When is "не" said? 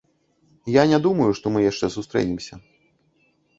0.91-0.99